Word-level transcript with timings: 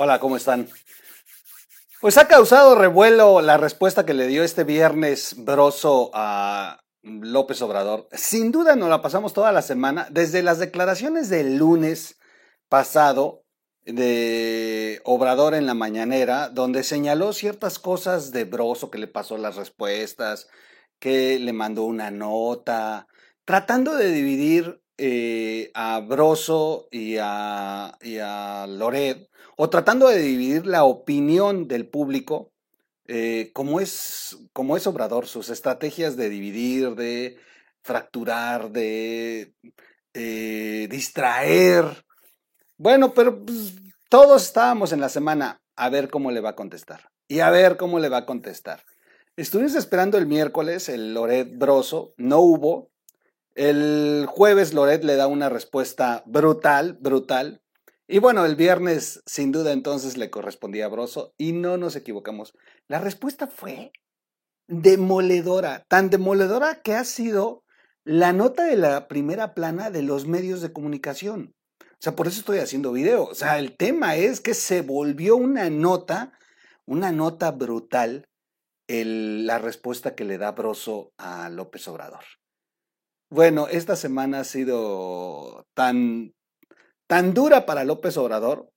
Hola, 0.00 0.20
¿cómo 0.20 0.36
están? 0.36 0.68
Pues 2.00 2.18
ha 2.18 2.28
causado 2.28 2.76
revuelo 2.76 3.40
la 3.40 3.56
respuesta 3.56 4.06
que 4.06 4.14
le 4.14 4.28
dio 4.28 4.44
este 4.44 4.62
viernes 4.62 5.34
Broso 5.38 6.12
a 6.14 6.84
López 7.02 7.60
Obrador. 7.62 8.08
Sin 8.12 8.52
duda 8.52 8.76
nos 8.76 8.90
la 8.90 9.02
pasamos 9.02 9.32
toda 9.32 9.50
la 9.50 9.60
semana, 9.60 10.06
desde 10.12 10.44
las 10.44 10.60
declaraciones 10.60 11.30
del 11.30 11.56
lunes 11.56 12.16
pasado 12.68 13.42
de 13.86 15.00
Obrador 15.02 15.54
en 15.54 15.66
la 15.66 15.74
mañanera, 15.74 16.48
donde 16.48 16.84
señaló 16.84 17.32
ciertas 17.32 17.80
cosas 17.80 18.30
de 18.30 18.44
Broso 18.44 18.92
que 18.92 18.98
le 18.98 19.08
pasó 19.08 19.36
las 19.36 19.56
respuestas, 19.56 20.46
que 21.00 21.40
le 21.40 21.52
mandó 21.52 21.82
una 21.82 22.12
nota, 22.12 23.08
tratando 23.44 23.96
de 23.96 24.12
dividir 24.12 24.80
eh, 24.98 25.70
a 25.74 26.00
Broso 26.00 26.88
y 26.90 27.16
a, 27.20 27.96
y 28.02 28.18
a 28.18 28.66
Loret 28.68 29.28
o 29.56 29.68
tratando 29.68 30.08
de 30.08 30.20
dividir 30.20 30.66
la 30.66 30.84
opinión 30.84 31.66
del 31.66 31.88
público, 31.88 32.52
eh, 33.08 33.50
como, 33.52 33.80
es, 33.80 34.38
como 34.52 34.76
es 34.76 34.86
Obrador, 34.86 35.26
sus 35.26 35.50
estrategias 35.50 36.16
de 36.16 36.28
dividir, 36.28 36.94
de 36.94 37.38
fracturar, 37.82 38.70
de 38.70 39.52
eh, 40.14 40.86
distraer. 40.88 42.04
Bueno, 42.76 43.14
pero 43.14 43.44
pues, 43.44 43.74
todos 44.08 44.44
estábamos 44.44 44.92
en 44.92 45.00
la 45.00 45.08
semana 45.08 45.60
a 45.74 45.88
ver 45.88 46.08
cómo 46.08 46.30
le 46.30 46.40
va 46.40 46.50
a 46.50 46.56
contestar 46.56 47.10
y 47.26 47.40
a 47.40 47.50
ver 47.50 47.76
cómo 47.76 47.98
le 47.98 48.08
va 48.08 48.18
a 48.18 48.26
contestar. 48.26 48.84
Estuvimos 49.36 49.74
esperando 49.74 50.18
el 50.18 50.26
miércoles 50.26 50.88
el 50.88 51.14
Loret 51.14 51.56
Broso, 51.56 52.14
no 52.16 52.38
hubo. 52.38 52.90
El 53.58 54.26
jueves 54.28 54.72
Loret 54.72 55.02
le 55.02 55.16
da 55.16 55.26
una 55.26 55.48
respuesta 55.48 56.22
brutal, 56.26 56.96
brutal, 57.00 57.60
y 58.06 58.20
bueno, 58.20 58.46
el 58.46 58.54
viernes 58.54 59.20
sin 59.26 59.50
duda 59.50 59.72
entonces 59.72 60.16
le 60.16 60.30
correspondía 60.30 60.84
a 60.84 60.88
Broso 60.88 61.34
y 61.38 61.50
no 61.50 61.76
nos 61.76 61.96
equivocamos. 61.96 62.54
La 62.86 63.00
respuesta 63.00 63.48
fue 63.48 63.90
demoledora, 64.68 65.84
tan 65.88 66.08
demoledora 66.08 66.82
que 66.82 66.94
ha 66.94 67.02
sido 67.02 67.64
la 68.04 68.32
nota 68.32 68.62
de 68.62 68.76
la 68.76 69.08
primera 69.08 69.54
plana 69.54 69.90
de 69.90 70.02
los 70.02 70.28
medios 70.28 70.60
de 70.60 70.72
comunicación. 70.72 71.56
O 71.80 71.98
sea, 71.98 72.14
por 72.14 72.28
eso 72.28 72.38
estoy 72.38 72.60
haciendo 72.60 72.92
video. 72.92 73.24
O 73.24 73.34
sea, 73.34 73.58
el 73.58 73.76
tema 73.76 74.14
es 74.14 74.40
que 74.40 74.54
se 74.54 74.82
volvió 74.82 75.34
una 75.34 75.68
nota, 75.68 76.32
una 76.86 77.10
nota 77.10 77.50
brutal, 77.50 78.28
la 78.86 79.58
respuesta 79.58 80.14
que 80.14 80.24
le 80.24 80.38
da 80.38 80.52
Broso 80.52 81.12
a 81.18 81.48
López 81.48 81.88
Obrador. 81.88 82.22
Bueno, 83.30 83.68
esta 83.68 83.94
semana 83.94 84.40
ha 84.40 84.44
sido 84.44 85.66
tan 85.74 86.32
tan 87.06 87.34
dura 87.34 87.66
para 87.66 87.84
López 87.84 88.16
Obrador 88.16 88.70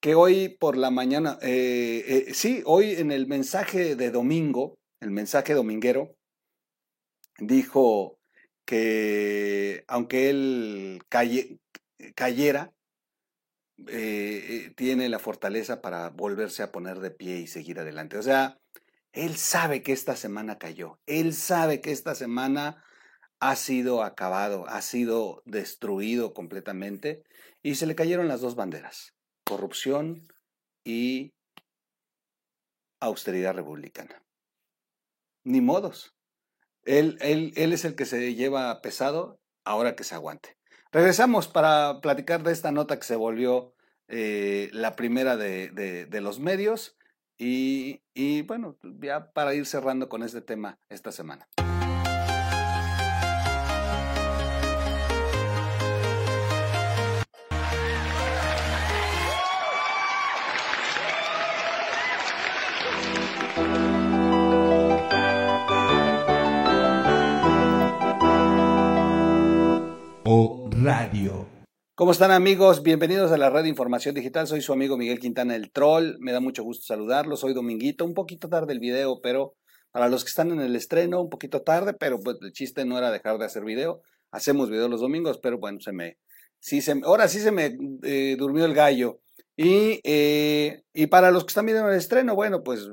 que 0.00 0.14
hoy 0.14 0.48
por 0.48 0.78
la 0.78 0.90
mañana, 0.90 1.38
eh, 1.42 2.04
eh, 2.06 2.34
sí, 2.34 2.62
hoy 2.64 2.92
en 2.92 3.10
el 3.10 3.26
mensaje 3.26 3.96
de 3.96 4.10
domingo, 4.10 4.78
el 5.00 5.10
mensaje 5.10 5.52
dominguero, 5.52 6.14
dijo 7.38 8.18
que 8.64 9.84
aunque 9.88 10.30
él 10.30 11.02
cayera, 12.14 12.72
eh, 13.88 14.72
tiene 14.74 15.08
la 15.10 15.18
fortaleza 15.18 15.82
para 15.82 16.08
volverse 16.10 16.62
a 16.62 16.72
poner 16.72 17.00
de 17.00 17.10
pie 17.10 17.40
y 17.40 17.46
seguir 17.46 17.78
adelante. 17.78 18.16
O 18.16 18.22
sea, 18.22 18.58
él 19.12 19.36
sabe 19.36 19.82
que 19.82 19.92
esta 19.92 20.16
semana 20.16 20.58
cayó, 20.58 20.98
él 21.06 21.34
sabe 21.34 21.82
que 21.82 21.92
esta 21.92 22.14
semana 22.14 22.82
ha 23.40 23.56
sido 23.56 24.02
acabado, 24.02 24.66
ha 24.68 24.82
sido 24.82 25.42
destruido 25.44 26.34
completamente 26.34 27.24
y 27.62 27.76
se 27.76 27.86
le 27.86 27.94
cayeron 27.94 28.28
las 28.28 28.40
dos 28.40 28.56
banderas, 28.56 29.14
corrupción 29.44 30.32
y 30.84 31.34
austeridad 33.00 33.54
republicana. 33.54 34.22
Ni 35.44 35.60
modos. 35.60 36.14
Él, 36.84 37.18
él, 37.20 37.52
él 37.56 37.72
es 37.72 37.84
el 37.84 37.94
que 37.94 38.06
se 38.06 38.34
lleva 38.34 38.80
pesado, 38.80 39.40
ahora 39.64 39.94
que 39.94 40.04
se 40.04 40.14
aguante. 40.14 40.56
Regresamos 40.90 41.48
para 41.48 42.00
platicar 42.00 42.42
de 42.42 42.52
esta 42.52 42.72
nota 42.72 42.98
que 42.98 43.06
se 43.06 43.16
volvió 43.16 43.74
eh, 44.08 44.70
la 44.72 44.96
primera 44.96 45.36
de, 45.36 45.68
de, 46.08 46.20
los 46.22 46.40
medios 46.40 46.96
y, 47.36 48.02
y 48.14 48.42
bueno, 48.42 48.78
ya 48.82 49.30
para 49.32 49.54
ir 49.54 49.66
cerrando 49.66 50.08
con 50.08 50.22
este 50.22 50.40
tema 50.40 50.78
esta 50.88 51.12
semana. 51.12 51.46
Radio. 70.88 71.46
¿Cómo 71.94 72.12
están 72.12 72.30
amigos? 72.30 72.82
Bienvenidos 72.82 73.30
a 73.30 73.36
la 73.36 73.50
red 73.50 73.64
de 73.64 73.68
información 73.68 74.14
digital. 74.14 74.46
Soy 74.46 74.62
su 74.62 74.72
amigo 74.72 74.96
Miguel 74.96 75.18
Quintana 75.18 75.54
el 75.54 75.70
Troll. 75.70 76.16
Me 76.18 76.32
da 76.32 76.40
mucho 76.40 76.62
gusto 76.62 76.86
saludarlos. 76.86 77.40
Soy 77.40 77.52
Dominguito. 77.52 78.06
Un 78.06 78.14
poquito 78.14 78.48
tarde 78.48 78.72
el 78.72 78.80
video, 78.80 79.20
pero 79.22 79.54
para 79.92 80.08
los 80.08 80.24
que 80.24 80.30
están 80.30 80.50
en 80.50 80.60
el 80.60 80.74
estreno, 80.74 81.20
un 81.20 81.28
poquito 81.28 81.60
tarde, 81.60 81.92
pero 81.92 82.18
pues 82.18 82.38
el 82.40 82.52
chiste 82.52 82.86
no 82.86 82.96
era 82.96 83.10
dejar 83.10 83.36
de 83.36 83.44
hacer 83.44 83.66
video. 83.66 84.00
Hacemos 84.30 84.70
video 84.70 84.88
los 84.88 85.02
domingos, 85.02 85.38
pero 85.42 85.58
bueno, 85.58 85.78
se 85.78 85.92
me... 85.92 86.16
Sí 86.58 86.80
se, 86.80 86.98
ahora 87.04 87.28
sí 87.28 87.40
se 87.40 87.52
me 87.52 87.76
eh, 88.02 88.36
durmió 88.38 88.64
el 88.64 88.72
gallo. 88.72 89.20
Y, 89.58 90.00
eh, 90.04 90.84
y 90.94 91.08
para 91.08 91.30
los 91.30 91.44
que 91.44 91.48
están 91.48 91.66
viendo 91.66 91.86
el 91.86 91.98
estreno, 91.98 92.34
bueno, 92.34 92.62
pues 92.62 92.88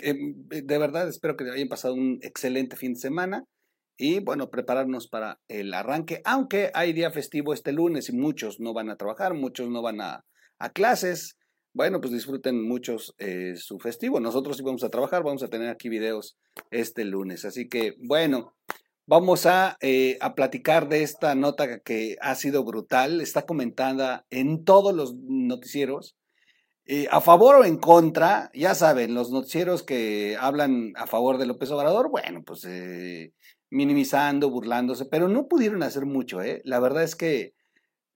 eh, 0.00 0.14
de 0.14 0.78
verdad 0.78 1.08
espero 1.08 1.34
que 1.34 1.50
hayan 1.50 1.68
pasado 1.68 1.94
un 1.94 2.18
excelente 2.20 2.76
fin 2.76 2.92
de 2.92 3.00
semana 3.00 3.46
y 3.98 4.20
bueno, 4.20 4.50
prepararnos 4.50 5.08
para 5.08 5.40
el 5.48 5.72
arranque, 5.72 6.20
aunque 6.24 6.70
hay 6.74 6.92
día 6.92 7.10
festivo 7.10 7.54
este 7.54 7.72
lunes 7.72 8.08
y 8.08 8.12
muchos 8.12 8.60
no 8.60 8.74
van 8.74 8.90
a 8.90 8.96
trabajar, 8.96 9.34
muchos 9.34 9.68
no 9.70 9.82
van 9.82 10.00
a, 10.00 10.24
clases. 10.74 11.38
Bueno, 11.72 12.00
pues 12.00 12.12
disfruten 12.12 12.66
muchos 12.66 13.14
eh, 13.18 13.54
su 13.56 13.78
festivo. 13.78 14.18
Nosotros 14.18 14.56
sí 14.56 14.62
vamos 14.62 14.82
a 14.82 14.88
trabajar, 14.88 15.22
vamos 15.22 15.42
a 15.42 15.48
tener 15.48 15.68
aquí 15.68 15.90
videos 15.90 16.38
este 16.70 17.04
lunes. 17.04 17.44
Así 17.44 17.68
que 17.68 17.94
bueno, 17.98 18.54
vamos 19.06 19.44
a, 19.46 19.76
eh, 19.80 20.16
a 20.20 20.34
platicar 20.34 20.88
de 20.88 21.02
esta 21.02 21.34
nota 21.34 21.80
que 21.80 22.16
ha 22.20 22.34
sido 22.34 22.64
brutal, 22.64 23.20
está 23.20 23.42
comentada 23.42 24.26
en 24.30 24.64
todos 24.64 24.94
los 24.94 25.14
noticieros. 25.16 26.16
Eh, 26.88 27.08
a 27.10 27.20
favor 27.20 27.56
o 27.56 27.64
en 27.64 27.78
contra, 27.78 28.48
ya 28.54 28.74
saben, 28.76 29.12
los 29.12 29.30
noticieros 29.30 29.82
que 29.82 30.36
hablan 30.40 30.92
a 30.94 31.08
favor 31.08 31.36
de 31.36 31.46
López 31.46 31.70
Obrador, 31.72 32.10
bueno, 32.10 32.44
pues 32.44 32.64
minimizando, 33.70 34.50
burlándose, 34.50 35.04
pero 35.06 35.28
no 35.28 35.48
pudieron 35.48 35.82
hacer 35.82 36.06
mucho, 36.06 36.42
¿eh? 36.42 36.62
La 36.64 36.80
verdad 36.80 37.02
es 37.02 37.16
que 37.16 37.54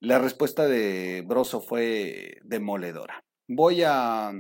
la 0.00 0.18
respuesta 0.18 0.66
de 0.66 1.22
Broso 1.26 1.60
fue 1.60 2.38
demoledora. 2.42 3.24
Voy 3.48 3.82
a, 3.82 4.32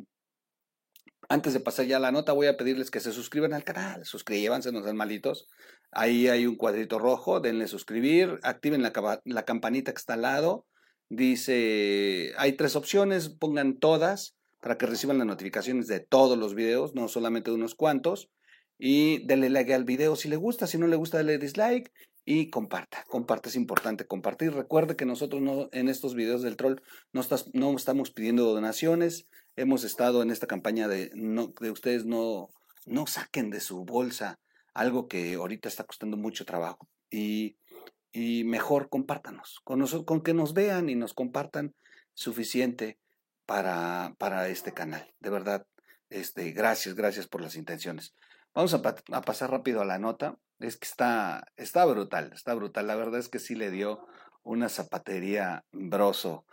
antes 1.28 1.52
de 1.52 1.60
pasar 1.60 1.86
ya 1.86 1.98
la 1.98 2.12
nota, 2.12 2.32
voy 2.32 2.46
a 2.46 2.56
pedirles 2.56 2.90
que 2.90 3.00
se 3.00 3.12
suscriban 3.12 3.52
al 3.52 3.64
canal, 3.64 4.04
suscríbanse, 4.04 4.72
no 4.72 4.82
sean 4.82 4.96
malitos. 4.96 5.48
Ahí 5.92 6.28
hay 6.28 6.46
un 6.46 6.56
cuadrito 6.56 6.98
rojo, 6.98 7.40
denle 7.40 7.66
suscribir, 7.66 8.38
activen 8.42 8.82
la, 8.82 9.20
la 9.24 9.44
campanita 9.44 9.92
que 9.92 9.98
está 9.98 10.14
al 10.14 10.22
lado. 10.22 10.66
Dice, 11.08 12.32
hay 12.38 12.52
tres 12.52 12.76
opciones, 12.76 13.28
pongan 13.28 13.78
todas 13.78 14.36
para 14.60 14.78
que 14.78 14.86
reciban 14.86 15.18
las 15.18 15.26
notificaciones 15.26 15.88
de 15.88 16.00
todos 16.00 16.38
los 16.38 16.54
videos, 16.54 16.94
no 16.94 17.08
solamente 17.08 17.50
de 17.50 17.56
unos 17.56 17.74
cuantos 17.74 18.30
y 18.80 19.18
denle 19.26 19.50
like 19.50 19.74
al 19.74 19.84
video 19.84 20.16
si 20.16 20.28
le 20.28 20.36
gusta, 20.36 20.66
si 20.66 20.78
no 20.78 20.86
le 20.86 20.96
gusta, 20.96 21.18
dale 21.18 21.36
dislike 21.36 21.92
y 22.24 22.48
comparta. 22.48 23.04
Comparta 23.08 23.50
es 23.50 23.56
importante 23.56 24.06
compartir. 24.06 24.54
Recuerde 24.54 24.96
que 24.96 25.04
nosotros 25.04 25.42
no, 25.42 25.68
en 25.72 25.90
estos 25.90 26.14
videos 26.14 26.40
del 26.40 26.56
troll 26.56 26.80
no, 27.12 27.22
no 27.52 27.76
estamos 27.76 28.10
pidiendo 28.10 28.44
donaciones. 28.44 29.26
Hemos 29.54 29.84
estado 29.84 30.22
en 30.22 30.30
esta 30.30 30.46
campaña 30.46 30.88
de, 30.88 31.10
no, 31.14 31.52
de 31.60 31.70
ustedes 31.70 32.06
no, 32.06 32.48
no 32.86 33.06
saquen 33.06 33.50
de 33.50 33.60
su 33.60 33.84
bolsa 33.84 34.40
algo 34.72 35.08
que 35.08 35.34
ahorita 35.34 35.68
está 35.68 35.84
costando 35.84 36.16
mucho 36.16 36.46
trabajo. 36.46 36.88
Y, 37.10 37.56
y 38.12 38.44
mejor 38.44 38.88
compártanos. 38.88 39.60
Con, 39.62 39.84
con 40.04 40.22
que 40.22 40.32
nos 40.32 40.54
vean 40.54 40.88
y 40.88 40.94
nos 40.94 41.12
compartan 41.12 41.74
suficiente 42.14 42.98
para, 43.44 44.14
para 44.16 44.48
este 44.48 44.72
canal. 44.72 45.12
De 45.20 45.28
verdad, 45.28 45.66
este, 46.08 46.52
gracias, 46.52 46.94
gracias 46.94 47.26
por 47.26 47.42
las 47.42 47.56
intenciones. 47.56 48.14
Vamos 48.54 48.74
a, 48.74 48.82
pasar 49.22 49.50
rápido 49.50 49.80
a 49.80 49.84
la 49.84 49.98
nota. 49.98 50.38
Es 50.58 50.76
que 50.76 50.86
está, 50.86 51.44
está 51.56 51.84
brutal, 51.84 52.32
está 52.34 52.54
brutal. 52.54 52.86
La 52.86 52.96
verdad 52.96 53.20
es 53.20 53.28
que 53.28 53.38
sí 53.38 53.54
le 53.54 53.70
dio 53.70 54.06
una 54.42 54.68
zapatería 54.68 55.64
Broso 55.72 56.44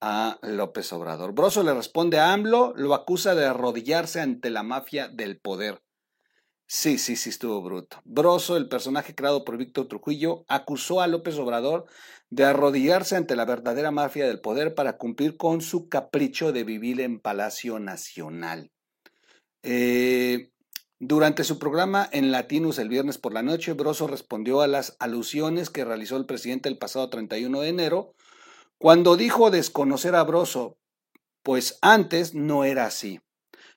a 0.00 0.38
López 0.42 0.92
Obrador. 0.92 1.32
Broso 1.32 1.62
le 1.62 1.74
responde 1.74 2.18
a 2.18 2.32
AMLO, 2.32 2.72
lo 2.76 2.94
acusa 2.94 3.34
de 3.34 3.46
arrodillarse 3.46 4.20
ante 4.20 4.50
la 4.50 4.62
mafia 4.62 5.08
del 5.08 5.38
poder. 5.38 5.80
Sí, 6.66 6.96
sí, 6.96 7.16
sí, 7.16 7.28
estuvo 7.28 7.60
bruto. 7.60 8.00
Broso, 8.04 8.56
el 8.56 8.68
personaje 8.68 9.14
creado 9.14 9.44
por 9.44 9.58
Víctor 9.58 9.88
Trujillo, 9.88 10.44
acusó 10.48 11.02
a 11.02 11.06
López 11.06 11.36
Obrador 11.36 11.84
de 12.30 12.44
arrodillarse 12.44 13.14
ante 13.14 13.36
la 13.36 13.44
verdadera 13.44 13.90
mafia 13.90 14.26
del 14.26 14.40
poder 14.40 14.74
para 14.74 14.96
cumplir 14.96 15.36
con 15.36 15.60
su 15.60 15.90
capricho 15.90 16.50
de 16.50 16.64
vivir 16.64 17.02
en 17.02 17.20
Palacio 17.20 17.78
Nacional. 17.78 18.72
Eh, 19.62 20.51
durante 21.04 21.42
su 21.42 21.58
programa 21.58 22.08
en 22.12 22.30
Latinus 22.30 22.78
el 22.78 22.88
viernes 22.88 23.18
por 23.18 23.34
la 23.34 23.42
noche, 23.42 23.72
Broso 23.72 24.06
respondió 24.06 24.60
a 24.60 24.68
las 24.68 24.94
alusiones 25.00 25.68
que 25.68 25.84
realizó 25.84 26.16
el 26.16 26.26
presidente 26.26 26.68
el 26.68 26.78
pasado 26.78 27.10
31 27.10 27.60
de 27.60 27.68
enero, 27.68 28.14
cuando 28.78 29.16
dijo 29.16 29.50
desconocer 29.50 30.14
a 30.14 30.22
Broso, 30.22 30.78
pues 31.42 31.76
antes 31.82 32.34
no 32.34 32.62
era 32.62 32.86
así. 32.86 33.20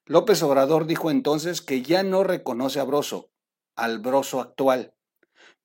López 0.06 0.44
Obrador 0.44 0.86
dijo 0.86 1.10
entonces 1.10 1.62
que 1.64 1.82
ya 1.82 2.04
no 2.04 2.24
reconoce 2.24 2.80
a 2.80 2.84
Broso, 2.84 3.32
al 3.76 3.98
Broso 3.98 4.40
actual, 4.40 4.94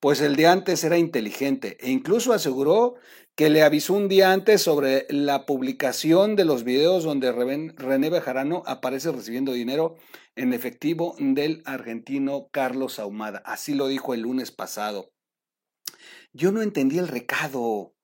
pues 0.00 0.22
el 0.22 0.36
de 0.36 0.46
antes 0.46 0.82
era 0.82 0.96
inteligente 0.96 1.76
e 1.80 1.90
incluso 1.90 2.32
aseguró 2.32 2.94
que 3.35 3.50
le 3.50 3.62
avisó 3.62 3.94
un 3.94 4.09
día 4.09 4.32
antes 4.32 4.62
sobre 4.62 5.06
la 5.09 5.47
publicación 5.47 6.37
de 6.37 6.44
los 6.44 6.65
videos 6.65 7.05
donde 7.05 7.32
René 7.32 8.11
Bejarano 8.11 8.62
aparece 8.67 9.12
recibiendo 9.12 9.53
dinero 9.53 9.97
en 10.37 10.53
efectivo 10.53 11.15
del 11.19 11.62
argentino 11.65 12.49
Carlos 12.50 12.99
Ahumada. 12.99 13.43
Así 13.44 13.75
lo 13.75 13.88
dijo 13.88 14.15
el 14.15 14.23
lunes 14.23 14.50
pasado. 14.50 15.12
Yo 16.32 16.53
no 16.53 16.62
entendí 16.62 16.99
el 16.99 17.09
recado, 17.09 17.94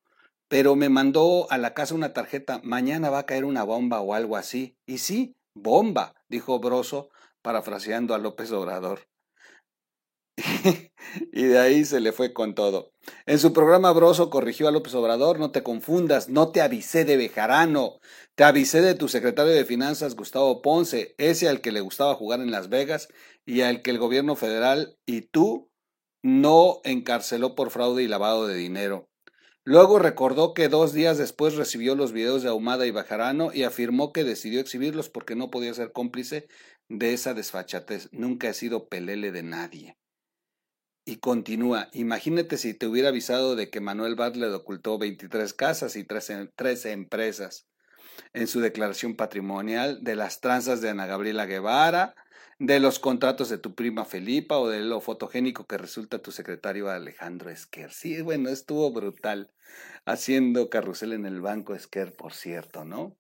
pero 0.49 0.75
me 0.77 0.89
mandó 0.89 1.51
a 1.51 1.59
la 1.59 1.75
casa 1.75 1.95
una 1.95 2.13
tarjeta, 2.13 2.61
mañana 2.65 3.11
va 3.11 3.21
a 3.21 3.27
caer 3.27 3.45
una 3.45 3.63
bomba 3.63 4.01
o 4.01 4.15
algo 4.15 4.37
así. 4.37 4.77
Y 4.87 4.99
sí, 4.99 5.37
Bomba, 5.59 6.15
dijo 6.29 6.59
Broso, 6.61 7.09
parafraseando 7.41 8.15
a 8.15 8.19
López 8.19 8.53
Obrador. 8.53 9.09
Y 11.33 11.43
de 11.45 11.59
ahí 11.59 11.85
se 11.85 12.01
le 12.01 12.13
fue 12.13 12.33
con 12.33 12.55
todo. 12.55 12.93
En 13.25 13.39
su 13.39 13.53
programa 13.53 13.93
Broso 13.93 14.31
corrigió 14.31 14.69
a 14.69 14.71
López 14.71 14.95
Obrador, 14.95 15.39
no 15.39 15.51
te 15.51 15.63
confundas, 15.63 16.29
no 16.29 16.51
te 16.53 16.61
avisé 16.61 17.05
de 17.05 17.17
Bejarano, 17.17 18.01
te 18.35 18.45
avisé 18.45 18.83
de 18.83 18.95
tu 18.95 19.09
secretario 19.09 19.53
de 19.53 19.65
Finanzas, 19.65 20.17
Gustavo 20.17 20.63
Ponce, 20.63 21.15
ese 21.19 21.49
al 21.49 21.61
que 21.61 21.73
le 21.73 21.81
gustaba 21.81 22.15
jugar 22.15 22.41
en 22.41 22.51
Las 22.51 22.69
Vegas 22.69 23.09
y 23.45 23.63
al 23.63 23.83
que 23.83 23.91
el 23.91 23.99
gobierno 23.99 24.37
federal 24.37 24.99
y 25.07 25.23
tú 25.23 25.71
no 26.23 26.81
encarceló 26.85 27.55
por 27.55 27.71
fraude 27.71 28.03
y 28.03 28.09
lavado 28.09 28.47
de 28.47 28.57
dinero. 28.57 29.09
Luego 29.65 29.99
recordó 29.99 30.55
que 30.55 30.69
dos 30.69 30.93
días 30.93 31.19
después 31.19 31.57
recibió 31.57 31.97
los 31.97 32.13
videos 32.13 32.43
de 32.43 32.51
Ahumada 32.51 32.87
y 32.87 32.93
Bajarano 32.93 33.53
y 33.53 33.65
afirmó 33.65 34.13
que 34.13 34.23
decidió 34.23 34.61
exhibirlos 34.61 35.09
porque 35.09 35.35
no 35.35 35.51
podía 35.51 35.75
ser 35.75 35.93
cómplice 35.93 36.47
de 36.89 37.13
esa 37.13 37.35
desfachatez. 37.35 38.09
Nunca 38.13 38.49
he 38.49 38.55
sido 38.55 38.89
pelele 38.89 39.33
de 39.33 39.43
nadie. 39.43 39.97
Y 41.09 41.19
continúa, 41.19 41.89
imagínate 41.93 42.57
si 42.57 42.75
te 42.75 42.89
hubiera 42.89 43.11
avisado 43.11 43.55
de 43.55 43.71
que 43.71 43.81
Manuel 43.81 44.17
Bartlett 44.17 44.53
ocultó 44.53 44.99
23 44.99 45.55
casas 45.55 45.95
y 45.95 46.03
13 46.03 46.91
empresas 46.91 47.69
en 48.33 48.49
su 48.49 48.59
declaración 48.59 49.15
patrimonial 49.15 50.03
de 50.03 50.17
las 50.17 50.41
tranzas 50.41 50.81
de 50.81 50.91
Ana 50.91 51.07
Gabriela 51.07 51.47
Guevara, 51.47 52.17
de 52.59 52.81
los 52.81 52.99
contratos 52.99 53.49
de 53.49 53.59
tu 53.59 53.77
prima 53.77 54.05
Felipa 54.05 54.59
o 54.59 54.69
de 54.69 54.81
lo 54.81 55.01
fotogénico 55.01 55.65
que 55.65 55.79
resulta 55.79 56.19
tu 56.19 56.33
secretario 56.33 56.91
Alejandro 56.91 57.51
Esquer. 57.51 57.93
Sí, 57.93 58.21
bueno, 58.21 58.49
estuvo 58.49 58.91
brutal 58.91 59.53
haciendo 60.07 60.71
carrusel 60.71 61.13
en 61.13 61.25
el 61.25 61.41
banco 61.41 61.77
Esquer, 61.77 62.17
por 62.17 62.33
cierto, 62.33 62.85
¿no? 62.85 63.17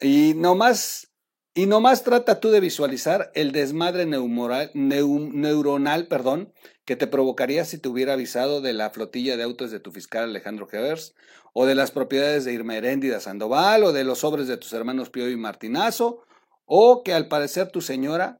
Y 0.00 0.34
nomás, 0.34 1.15
y 1.56 1.64
nomás 1.64 2.04
trata 2.04 2.38
tú 2.38 2.50
de 2.50 2.60
visualizar 2.60 3.32
el 3.34 3.50
desmadre 3.50 4.04
neuronal 4.04 6.06
perdón, 6.06 6.52
que 6.84 6.96
te 6.96 7.06
provocaría 7.06 7.64
si 7.64 7.78
te 7.78 7.88
hubiera 7.88 8.12
avisado 8.12 8.60
de 8.60 8.74
la 8.74 8.90
flotilla 8.90 9.38
de 9.38 9.42
autos 9.42 9.70
de 9.70 9.80
tu 9.80 9.90
fiscal 9.90 10.24
Alejandro 10.24 10.68
Gevers, 10.68 11.14
o 11.54 11.64
de 11.64 11.74
las 11.74 11.92
propiedades 11.92 12.44
de 12.44 12.52
Irma 12.52 12.76
Heréndida 12.76 13.20
Sandoval, 13.20 13.84
o 13.84 13.94
de 13.94 14.04
los 14.04 14.18
sobres 14.18 14.48
de 14.48 14.58
tus 14.58 14.74
hermanos 14.74 15.08
Pío 15.08 15.30
y 15.30 15.36
Martinazo, 15.36 16.26
o 16.66 17.02
que 17.02 17.14
al 17.14 17.26
parecer 17.26 17.70
tu 17.70 17.80
señora 17.80 18.36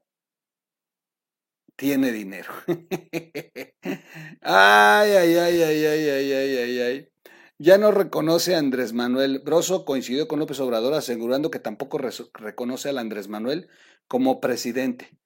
tiene 1.75 2.12
dinero. 2.12 2.53
ay, 4.43 5.11
ay, 5.11 5.37
ay, 5.37 5.62
ay, 5.62 5.62
ay, 5.62 6.09
ay, 6.11 6.33
ay, 6.33 6.59
ay, 6.59 6.81
ay. 6.81 7.09
Ya 7.58 7.79
no 7.79 7.91
reconoce 7.91 8.55
a 8.55 8.58
Andrés 8.58 8.93
Manuel. 8.93 9.38
Broso 9.38 9.87
coincidió 9.87 10.29
con 10.29 10.38
López 10.38 10.61
Obrador 10.61 10.93
asegurando 10.93 11.50
que 11.50 11.58
tampoco 11.58 11.99
reconoce 12.35 12.91
al 12.91 12.99
Andrés 12.99 13.29
Manuel 13.29 13.69
como 14.08 14.41
presidente. 14.41 15.17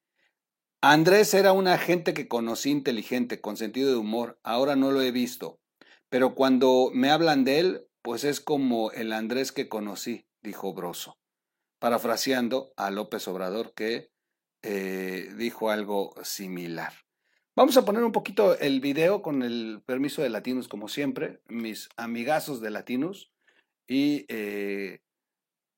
Andrés 0.81 1.35
era 1.35 1.53
un 1.53 1.67
agente 1.67 2.15
que 2.15 2.29
conocí 2.29 2.71
inteligente, 2.71 3.41
con 3.41 3.57
sentido 3.57 3.91
de 3.91 3.97
humor. 3.97 4.39
Ahora 4.45 4.77
no 4.77 4.93
lo 4.93 5.03
he 5.03 5.11
visto. 5.11 5.61
Pero 6.09 6.37
cuando 6.37 6.91
me 6.95 7.11
hablan 7.11 7.45
de 7.45 7.59
él, 7.59 7.87
pues 8.01 8.23
es 8.23 8.41
como 8.41 8.93
el 8.93 9.13
Andrés 9.13 9.51
que 9.51 9.69
conocí, 9.69 10.27
dijo 10.41 10.73
Broso, 10.73 11.19
parafraseando 11.81 12.73
a 12.77 12.91
López 12.91 13.27
Obrador 13.27 13.75
que 13.75 14.11
eh, 14.63 15.33
dijo 15.37 15.71
algo 15.71 16.15
similar. 16.23 16.93
Vamos 17.57 17.77
a 17.77 17.85
poner 17.85 18.05
un 18.05 18.13
poquito 18.13 18.57
el 18.59 18.81
video 18.81 19.23
con 19.23 19.43
el 19.43 19.83
permiso 19.85 20.23
de 20.23 20.31
Latinos, 20.31 20.69
como 20.69 20.89
siempre, 20.89 21.41
mis 21.49 21.89
amigazos 21.97 22.61
de 22.61 22.71
Latinos. 22.71 23.31
Y, 23.87 24.25
eh, 24.29 25.01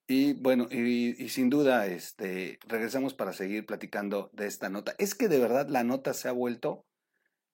y 0.07 0.35
bueno, 0.35 0.69
y, 0.71 1.29
sin 1.31 1.49
duda, 1.49 1.87
este, 1.87 2.59
regresamos 2.67 3.15
para 3.15 3.33
seguir 3.33 3.65
platicando 3.65 4.29
de 4.35 4.47
esta 4.47 4.69
nota. 4.69 4.95
Es 4.99 5.15
que 5.15 5.29
de 5.29 5.39
verdad 5.39 5.69
la 5.69 5.85
nota 5.85 6.13
se 6.13 6.29
ha 6.29 6.33
vuelto, 6.33 6.85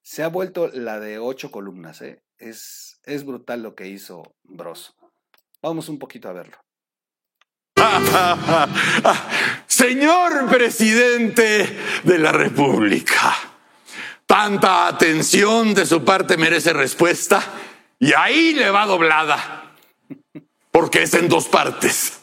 se 0.02 0.24
ha 0.24 0.28
vuelto 0.28 0.68
la 0.68 0.98
de 0.98 1.18
ocho 1.18 1.52
columnas. 1.52 2.02
¿eh? 2.02 2.22
Es, 2.38 3.00
es 3.04 3.24
brutal 3.24 3.62
lo 3.62 3.76
que 3.76 3.86
hizo 3.86 4.34
Bros. 4.42 4.96
Vamos 5.62 5.88
un 5.88 6.00
poquito 6.00 6.28
a 6.28 6.32
verlo. 6.32 6.56
Señor 9.66 10.48
presidente 10.50 11.76
de 12.02 12.18
la 12.18 12.32
República, 12.32 13.32
tanta 14.38 14.87
atención 14.87 15.75
de 15.75 15.85
su 15.85 16.05
parte 16.05 16.37
merece 16.37 16.73
respuesta 16.73 17.43
y 17.99 18.12
ahí 18.12 18.55
le 18.55 18.70
va 18.70 18.87
doblada, 18.87 19.73
porque 20.70 21.02
es 21.02 21.14
en 21.14 21.29
dos 21.29 21.49
partes. 21.49 22.20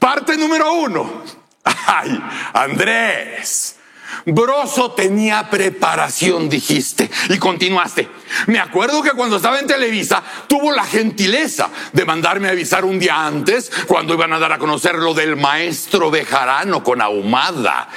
Parte 0.00 0.36
número 0.36 0.72
uno. 0.72 1.22
Ay, 1.86 2.20
Andrés, 2.52 3.77
Broso 4.26 4.92
tenía 4.92 5.48
preparación, 5.50 6.48
dijiste, 6.48 7.10
y 7.28 7.38
continuaste. 7.38 8.08
Me 8.46 8.58
acuerdo 8.58 9.02
que 9.02 9.12
cuando 9.12 9.36
estaba 9.36 9.58
en 9.58 9.66
Televisa 9.66 10.22
tuvo 10.46 10.72
la 10.72 10.84
gentileza 10.84 11.70
de 11.92 12.04
mandarme 12.04 12.48
avisar 12.48 12.84
un 12.84 12.98
día 12.98 13.26
antes 13.26 13.70
cuando 13.86 14.14
iban 14.14 14.32
a 14.32 14.38
dar 14.38 14.52
a 14.52 14.58
conocer 14.58 14.96
lo 14.96 15.14
del 15.14 15.36
maestro 15.36 16.10
Bejarano 16.10 16.82
con 16.82 17.00
ahumada. 17.00 17.88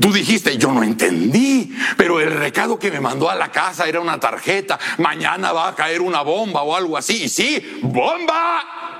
Tú 0.00 0.12
dijiste, 0.12 0.58
yo 0.58 0.72
no 0.72 0.82
entendí, 0.82 1.74
pero 1.96 2.20
el 2.20 2.32
recado 2.32 2.78
que 2.78 2.90
me 2.90 3.00
mandó 3.00 3.30
a 3.30 3.34
la 3.34 3.50
casa 3.50 3.88
era 3.88 4.00
una 4.00 4.20
tarjeta. 4.20 4.78
Mañana 4.98 5.52
va 5.52 5.68
a 5.68 5.74
caer 5.74 6.00
una 6.00 6.22
bomba 6.22 6.62
o 6.62 6.74
algo 6.74 6.96
así. 6.96 7.24
Y 7.24 7.28
sí, 7.28 7.80
bomba. 7.82 8.97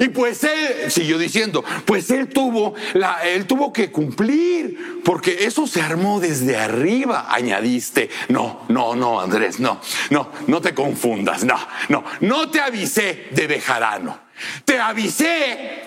Y 0.00 0.08
pues 0.08 0.44
él, 0.44 0.90
siguió 0.90 1.18
diciendo, 1.18 1.64
pues 1.84 2.10
él 2.10 2.28
tuvo, 2.28 2.74
la, 2.94 3.22
él 3.24 3.46
tuvo 3.46 3.72
que 3.72 3.90
cumplir, 3.90 5.00
porque 5.04 5.44
eso 5.44 5.66
se 5.66 5.80
armó 5.80 6.20
desde 6.20 6.56
arriba, 6.56 7.26
añadiste. 7.28 8.10
No, 8.28 8.64
no, 8.68 8.94
no, 8.94 9.20
Andrés, 9.20 9.60
no, 9.60 9.80
no, 10.10 10.30
no 10.46 10.60
te 10.60 10.74
confundas, 10.74 11.44
no, 11.44 11.58
no, 11.88 12.04
no 12.20 12.50
te 12.50 12.60
avisé 12.60 13.28
de 13.30 13.46
Bejarano, 13.46 14.18
te 14.64 14.78
avisé 14.78 15.82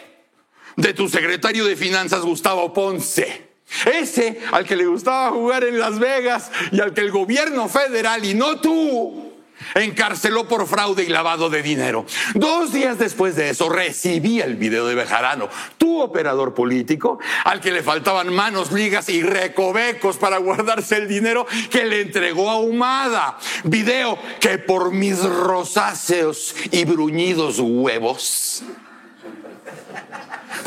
de 0.75 0.93
tu 0.93 1.09
secretario 1.09 1.65
de 1.65 1.75
Finanzas, 1.75 2.21
Gustavo 2.21 2.73
Ponce. 2.73 3.49
Ese 3.85 4.39
al 4.51 4.65
que 4.65 4.75
le 4.75 4.85
gustaba 4.87 5.29
jugar 5.29 5.63
en 5.63 5.77
Las 5.77 5.99
Vegas 5.99 6.51
y 6.71 6.79
al 6.79 6.93
que 6.93 7.01
el 7.01 7.11
gobierno 7.11 7.69
federal 7.69 8.25
y 8.25 8.33
no 8.33 8.59
tú 8.59 9.28
encarceló 9.75 10.47
por 10.47 10.67
fraude 10.67 11.03
y 11.03 11.07
lavado 11.07 11.49
de 11.49 11.61
dinero. 11.61 12.05
Dos 12.35 12.73
días 12.73 12.97
después 12.97 13.35
de 13.35 13.49
eso 13.49 13.69
recibí 13.69 14.41
el 14.41 14.55
video 14.55 14.87
de 14.87 14.95
Bejarano, 14.95 15.49
tu 15.77 16.01
operador 16.01 16.53
político, 16.53 17.19
al 17.43 17.61
que 17.61 17.71
le 17.71 17.83
faltaban 17.83 18.33
manos, 18.33 18.71
ligas 18.71 19.09
y 19.09 19.21
recovecos 19.21 20.17
para 20.17 20.37
guardarse 20.37 20.97
el 20.97 21.07
dinero 21.07 21.45
que 21.69 21.85
le 21.85 22.01
entregó 22.01 22.49
a 22.49 22.59
Humada. 22.59 23.37
Video 23.63 24.17
que 24.39 24.57
por 24.57 24.91
mis 24.91 25.23
rosáceos 25.23 26.55
y 26.71 26.85
bruñidos 26.85 27.59
huevos 27.59 28.63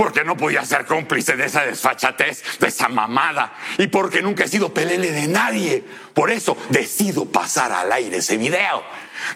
porque 0.02 0.24
no 0.24 0.36
podía 0.36 0.64
ser 0.64 0.84
cómplice 0.84 1.36
de 1.36 1.46
esa 1.46 1.64
desfachatez, 1.64 2.58
de 2.58 2.66
esa 2.66 2.88
mamada, 2.88 3.54
y 3.78 3.86
porque 3.86 4.20
nunca 4.20 4.42
he 4.42 4.48
sido 4.48 4.74
pelele 4.74 5.12
de 5.12 5.28
nadie. 5.28 5.84
Por 6.12 6.32
eso 6.32 6.56
decido 6.70 7.26
pasar 7.26 7.70
al 7.70 7.92
aire 7.92 8.16
ese 8.16 8.36
video. 8.36 8.82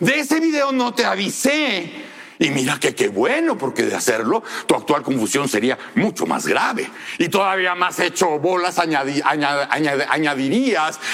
De 0.01 0.19
ese 0.19 0.41
video 0.41 0.73
no 0.73 0.93
te 0.93 1.05
avisé. 1.05 1.89
Y 2.41 2.51
mira 2.51 2.81
que 2.81 2.97
qué 2.97 3.07
bueno, 3.07 3.57
porque 3.57 3.85
de 3.85 3.95
hacerlo, 3.95 4.43
tu 4.67 4.75
actual 4.75 5.05
confusión 5.05 5.49
sería 5.49 5.79
mucho 5.95 6.27
más 6.27 6.49
grave. 6.49 6.91
Y 7.19 7.29
todavía 7.29 7.77
más 7.77 8.01
hecho 8.01 8.41
bolas 8.41 8.81
añadirías 8.81 9.23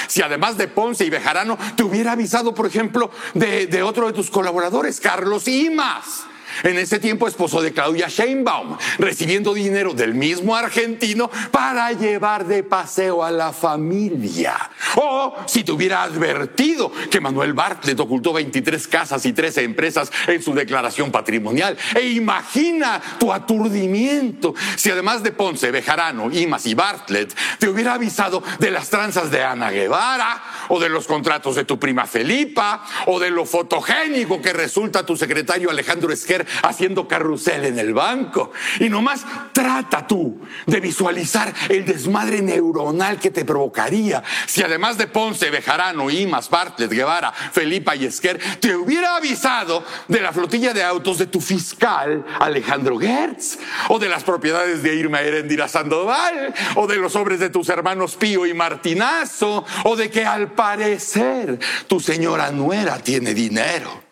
si 0.08 0.22
además 0.22 0.56
de 0.56 0.68
Ponce 0.68 1.04
y 1.04 1.10
Bejarano 1.10 1.58
te 1.76 1.82
hubiera 1.82 2.12
avisado, 2.12 2.54
por 2.54 2.66
ejemplo, 2.66 3.10
de, 3.34 3.66
de 3.66 3.82
otro 3.82 4.06
de 4.06 4.14
tus 4.14 4.30
colaboradores, 4.30 4.98
Carlos 4.98 5.46
Imas 5.46 6.31
en 6.62 6.78
ese 6.78 6.98
tiempo 6.98 7.28
esposo 7.28 7.60
de 7.62 7.72
Claudia 7.72 8.08
Sheinbaum, 8.08 8.76
recibiendo 8.98 9.54
dinero 9.54 9.94
del 9.94 10.14
mismo 10.14 10.54
argentino 10.54 11.30
para 11.50 11.92
llevar 11.92 12.46
de 12.46 12.62
paseo 12.62 13.24
a 13.24 13.30
la 13.30 13.52
familia. 13.52 14.70
O 14.96 15.36
si 15.46 15.64
te 15.64 15.72
hubiera 15.72 16.02
advertido 16.02 16.92
que 17.10 17.20
Manuel 17.20 17.52
Bartlett 17.52 17.98
ocultó 18.00 18.32
23 18.32 18.86
casas 18.88 19.24
y 19.26 19.32
13 19.32 19.62
empresas 19.62 20.10
en 20.26 20.42
su 20.42 20.54
declaración 20.54 21.10
patrimonial. 21.10 21.76
E 21.94 22.08
imagina 22.08 23.00
tu 23.18 23.32
aturdimiento 23.32 24.54
si 24.76 24.90
además 24.90 25.22
de 25.22 25.32
Ponce, 25.32 25.70
Bejarano, 25.70 26.30
Imas 26.30 26.66
y 26.66 26.74
Bartlett 26.74 27.34
te 27.58 27.68
hubiera 27.68 27.94
avisado 27.94 28.42
de 28.58 28.70
las 28.70 28.90
tranzas 28.90 29.30
de 29.30 29.42
Ana 29.42 29.70
Guevara 29.70 30.42
o 30.68 30.80
de 30.80 30.88
los 30.88 31.06
contratos 31.06 31.56
de 31.56 31.64
tu 31.64 31.78
prima 31.78 32.06
Felipa 32.06 32.84
o 33.06 33.18
de 33.18 33.30
lo 33.30 33.44
fotogénico 33.44 34.40
que 34.40 34.52
resulta 34.52 35.04
tu 35.04 35.16
secretario 35.16 35.70
Alejandro 35.70 36.12
Esquer 36.12 36.41
haciendo 36.62 37.08
carrusel 37.08 37.64
en 37.64 37.78
el 37.78 37.94
banco. 37.94 38.52
Y 38.80 38.88
nomás 38.88 39.24
trata 39.52 40.06
tú 40.06 40.40
de 40.66 40.80
visualizar 40.80 41.52
el 41.68 41.84
desmadre 41.84 42.42
neuronal 42.42 43.18
que 43.18 43.30
te 43.30 43.44
provocaría 43.44 44.22
si 44.46 44.62
además 44.62 44.98
de 44.98 45.06
Ponce, 45.06 45.50
Bejarano, 45.50 46.10
Imas, 46.10 46.50
Bartlett, 46.50 46.90
Guevara, 46.90 47.32
Felipa 47.32 47.96
y 47.96 48.06
Esquer, 48.06 48.38
te 48.60 48.74
hubiera 48.74 49.16
avisado 49.16 49.84
de 50.08 50.20
la 50.20 50.32
flotilla 50.32 50.72
de 50.72 50.82
autos 50.82 51.18
de 51.18 51.26
tu 51.26 51.40
fiscal 51.40 52.24
Alejandro 52.40 52.98
Gertz, 52.98 53.58
o 53.88 53.98
de 53.98 54.08
las 54.08 54.24
propiedades 54.24 54.82
de 54.82 54.94
Irma 54.94 55.20
Erendira 55.20 55.68
Sandoval, 55.68 56.54
o 56.76 56.86
de 56.86 56.96
los 56.96 57.12
sobres 57.12 57.40
de 57.40 57.50
tus 57.50 57.68
hermanos 57.68 58.16
Pío 58.16 58.46
y 58.46 58.54
Martinazo, 58.54 59.64
o 59.84 59.96
de 59.96 60.10
que 60.10 60.24
al 60.24 60.52
parecer 60.52 61.58
tu 61.86 62.00
señora 62.00 62.50
nuera 62.50 62.98
tiene 62.98 63.34
dinero. 63.34 64.11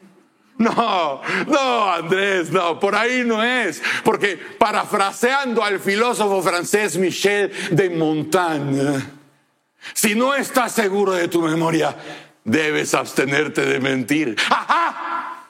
No, 0.61 1.23
no, 1.47 1.91
Andrés, 1.91 2.51
no, 2.51 2.79
por 2.79 2.95
ahí 2.95 3.25
no 3.25 3.43
es. 3.43 3.83
Porque 4.05 4.37
parafraseando 4.37 5.65
al 5.65 5.81
filósofo 5.81 6.43
francés 6.43 6.99
Michel 6.99 7.51
de 7.71 7.89
Montaigne, 7.89 9.03
si 9.95 10.15
no 10.15 10.35
estás 10.35 10.73
seguro 10.73 11.13
de 11.13 11.29
tu 11.29 11.41
memoria, 11.41 11.97
debes 12.45 12.93
abstenerte 12.93 13.65
de 13.65 13.81
mentir. 13.81 14.37
¡Ajá! 14.51 15.47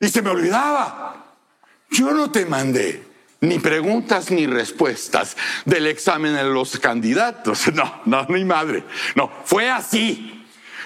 Y 0.00 0.08
se 0.08 0.22
me 0.22 0.30
olvidaba. 0.30 1.34
Yo 1.90 2.12
no 2.12 2.30
te 2.30 2.46
mandé 2.46 3.04
ni 3.42 3.58
preguntas 3.58 4.30
ni 4.30 4.46
respuestas 4.46 5.36
del 5.66 5.86
examen 5.86 6.34
de 6.34 6.44
los 6.44 6.78
candidatos. 6.78 7.64
No, 7.74 8.00
no, 8.06 8.24
ni 8.30 8.46
madre. 8.46 8.84
No, 9.14 9.30
fue 9.44 9.68
así. 9.68 10.35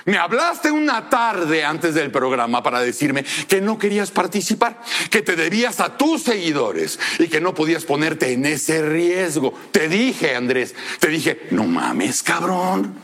Me 0.05 0.17
hablaste 0.17 0.71
una 0.71 1.09
tarde 1.09 1.65
antes 1.65 1.95
del 1.95 2.11
programa 2.11 2.63
para 2.63 2.81
decirme 2.81 3.25
que 3.49 3.61
no 3.61 3.79
querías 3.79 4.11
participar, 4.11 4.81
que 5.11 5.23
te 5.23 5.37
debías 5.37 5.81
a 5.81 5.97
tus 5.97 6.23
seguidores 6.23 6.99
y 7.19 7.29
que 7.29 7.41
no 7.41 7.55
podías 7.55 7.85
ponerte 7.85 8.33
en 8.33 8.47
ese 8.47 8.83
riesgo. 8.83 9.53
Te 9.73 9.89
dije, 9.89 10.35
Andrés, 10.35 10.75
te 10.99 11.09
dije, 11.09 11.49
no 11.51 11.65
mames, 11.65 12.23
cabrón, 12.23 12.95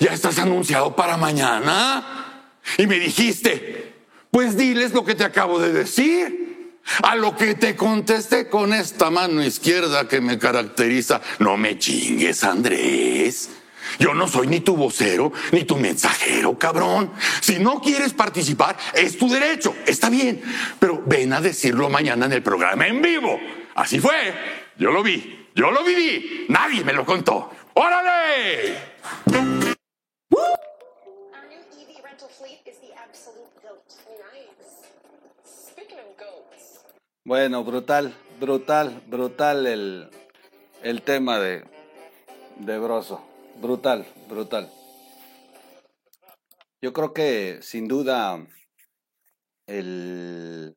ya 0.00 0.12
estás 0.12 0.38
anunciado 0.38 0.96
para 0.96 1.16
mañana. 1.16 2.50
Y 2.78 2.86
me 2.86 2.98
dijiste, 2.98 3.94
pues 4.30 4.56
diles 4.56 4.92
lo 4.92 5.04
que 5.04 5.14
te 5.14 5.24
acabo 5.24 5.58
de 5.58 5.72
decir. 5.72 6.42
A 7.04 7.14
lo 7.14 7.36
que 7.36 7.54
te 7.54 7.76
contesté 7.76 8.48
con 8.48 8.72
esta 8.72 9.08
mano 9.08 9.40
izquierda 9.40 10.08
que 10.08 10.20
me 10.20 10.36
caracteriza, 10.36 11.20
no 11.38 11.56
me 11.56 11.78
chingues, 11.78 12.42
Andrés. 12.42 13.50
Yo 13.98 14.14
no 14.14 14.28
soy 14.28 14.46
ni 14.46 14.60
tu 14.60 14.76
vocero, 14.76 15.32
ni 15.52 15.64
tu 15.64 15.76
mensajero, 15.76 16.58
cabrón. 16.58 17.12
Si 17.40 17.58
no 17.58 17.80
quieres 17.80 18.12
participar, 18.12 18.76
es 18.94 19.18
tu 19.18 19.28
derecho, 19.28 19.74
está 19.86 20.10
bien. 20.10 20.42
Pero 20.78 21.02
ven 21.06 21.32
a 21.32 21.40
decirlo 21.40 21.88
mañana 21.88 22.26
en 22.26 22.32
el 22.32 22.42
programa 22.42 22.86
en 22.86 23.02
vivo. 23.02 23.38
Así 23.74 24.00
fue. 24.00 24.34
Yo 24.76 24.90
lo 24.90 25.02
vi, 25.02 25.48
yo 25.54 25.70
lo 25.70 25.84
viví. 25.84 26.46
Nadie 26.48 26.84
me 26.84 26.92
lo 26.92 27.04
contó. 27.04 27.50
¡Órale! 27.74 28.92
Bueno, 37.24 37.62
brutal, 37.62 38.12
brutal, 38.40 39.00
brutal 39.06 39.66
el, 39.68 40.10
el 40.82 41.02
tema 41.02 41.38
de, 41.38 41.62
de 42.56 42.78
Broso. 42.80 43.31
Brutal, 43.62 44.04
brutal. 44.28 44.68
Yo 46.80 46.92
creo 46.92 47.14
que 47.14 47.62
sin 47.62 47.86
duda 47.86 48.44
el, 49.68 50.76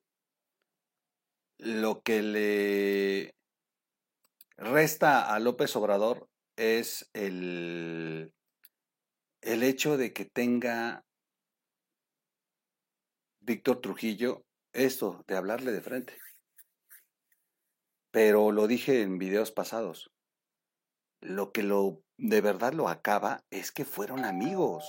lo 1.58 2.04
que 2.04 2.22
le 2.22 3.36
resta 4.56 5.34
a 5.34 5.40
López 5.40 5.76
Obrador 5.76 6.30
es 6.58 7.10
el, 7.14 8.32
el 9.42 9.64
hecho 9.64 9.98
de 9.98 10.14
que 10.14 10.26
tenga 10.26 11.04
Víctor 13.40 13.82
Trujillo 13.82 14.46
esto 14.74 15.24
de 15.26 15.36
hablarle 15.36 15.72
de 15.72 15.82
frente. 15.82 16.20
Pero 18.12 18.52
lo 18.52 18.68
dije 18.68 19.02
en 19.02 19.18
videos 19.18 19.52
pasados. 19.52 20.12
Lo 21.20 21.52
que 21.52 21.64
lo 21.64 22.05
de 22.18 22.42
verdad 22.42 22.74
lo 22.74 22.88
acaba 22.88 23.44
es 23.50 23.72
que 23.72 23.86
fueron 23.86 24.26
amigos. 24.26 24.86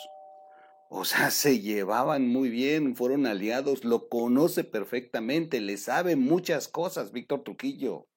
O 0.89 1.05
sea, 1.05 1.31
se 1.31 1.61
llevaban 1.61 2.29
muy 2.29 2.49
bien, 2.49 2.97
fueron 2.97 3.27
aliados, 3.27 3.85
lo 3.85 4.09
conoce 4.09 4.65
perfectamente, 4.65 5.61
le 5.61 5.77
sabe 5.77 6.17
muchas 6.17 6.69
cosas 6.69 7.13
Víctor 7.13 7.43
Trujillo, 7.43 8.09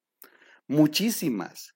muchísimas. 0.68 1.76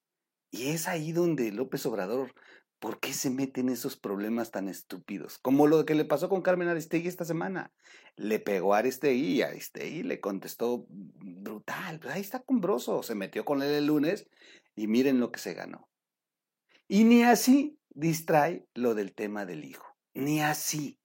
Y 0.51 0.69
es 0.69 0.87
ahí 0.87 1.11
donde 1.11 1.51
López 1.51 1.83
Obrador, 1.87 2.35
¿por 2.77 2.99
qué 2.99 3.11
se 3.13 3.31
mete 3.31 3.61
en 3.61 3.69
esos 3.69 3.97
problemas 3.97 4.51
tan 4.51 4.69
estúpidos? 4.69 5.39
Como 5.39 5.65
lo 5.65 5.83
que 5.83 5.95
le 5.95 6.05
pasó 6.05 6.29
con 6.29 6.43
Carmen 6.43 6.67
Aristegui 6.67 7.07
esta 7.07 7.25
semana. 7.25 7.73
Le 8.15 8.39
pegó 8.39 8.75
a 8.75 8.79
Aristegui 8.79 9.37
y 9.37 9.41
Aristegui 9.41 10.03
le 10.03 10.19
contestó 10.19 10.85
brutal. 10.89 11.99
Pues 11.99 12.13
ahí 12.13 12.21
está 12.21 12.39
cumbroso, 12.39 13.01
se 13.01 13.15
metió 13.15 13.45
con 13.45 13.63
él 13.63 13.71
el 13.71 13.87
lunes 13.87 14.27
y 14.75 14.85
miren 14.85 15.19
lo 15.19 15.31
que 15.31 15.39
se 15.39 15.55
ganó. 15.55 15.89
Y 16.87 17.03
ni 17.03 17.23
así 17.23 17.79
distrae 17.89 18.67
lo 18.73 18.93
del 18.95 19.13
tema 19.13 19.45
del 19.45 19.65
hijo. 19.65 19.85
Ni 20.13 20.41
así. 20.41 20.99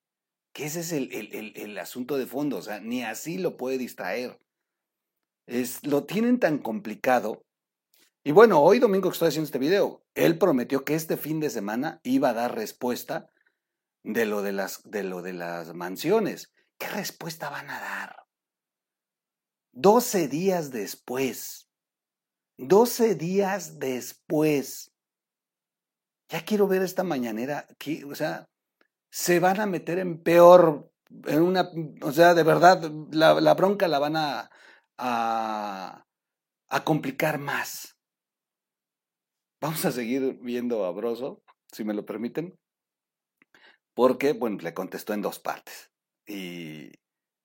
Que 0.53 0.67
ese 0.67 0.81
es 0.81 0.93
el, 0.93 1.79
asunto 1.79 2.19
de 2.19 2.27
fondo. 2.27 2.57
O 2.59 2.63
sea, 2.63 2.81
ni 2.81 3.03
así 3.03 3.39
lo 3.39 3.57
puede 3.57 3.79
distraer. 3.79 4.41
Es, 5.47 5.85
lo 5.87 6.05
tienen 6.05 6.41
tan 6.41 6.59
complicado. 6.59 7.45
Y 8.25 8.33
bueno, 8.33 8.61
hoy 8.61 8.79
domingo 8.79 9.09
que 9.09 9.15
estoy 9.15 9.29
haciendo 9.29 9.47
este 9.47 9.59
video, 9.59 10.05
él 10.15 10.39
prometió 10.39 10.85
que 10.85 10.95
este 10.95 11.17
fin 11.17 11.41
de 11.41 11.51
semana 11.51 12.01
iba 12.03 12.31
a 12.31 12.35
dar 12.35 12.55
respuesta 12.55 13.31
de 14.03 14.27
lo 14.27 14.43
de 14.43 14.53
las, 14.53 14.83
de 14.85 15.05
lo 15.05 15.23
de 15.23 15.33
las 15.33 15.73
mansiones. 15.75 16.53
¿Qué 16.79 16.89
respuesta 16.89 17.51
van 17.51 17.71
a 17.71 17.81
dar? 17.81 18.17
12 19.73 20.29
días 20.29 20.71
después. 20.71 21.71
12 22.59 23.15
días 23.15 23.79
después 23.79 24.93
ya 26.29 26.45
quiero 26.45 26.69
ver 26.69 26.83
esta 26.83 27.05
mañanera, 27.05 27.67
que, 27.79 28.05
o 28.05 28.15
sea, 28.15 28.47
se 29.11 29.41
van 29.41 29.61
a 29.61 29.67
meter 29.67 29.99
en 29.99 30.23
peor, 30.23 30.91
en 31.27 31.43
una, 31.43 31.71
o 32.03 32.13
sea, 32.13 32.35
de 32.35 32.43
verdad, 32.43 32.91
la, 33.11 33.55
bronca 33.55 33.89
la 33.89 33.99
van 33.99 34.17
a, 34.17 34.51
a, 34.99 36.05
a, 36.69 36.85
complicar 36.85 37.39
más. 37.39 37.97
Vamos 39.61 39.85
a 39.85 39.93
seguir 39.93 40.39
viendo 40.43 40.85
a 40.85 40.93
Broso, 40.93 41.43
si 41.73 41.85
me 41.85 41.95
lo 41.95 42.05
permiten, 42.05 42.59
porque, 43.95 44.33
bueno, 44.33 44.59
le 44.61 44.75
contestó 44.75 45.15
en 45.15 45.23
dos 45.23 45.39
partes. 45.39 45.91
Y, 46.27 46.93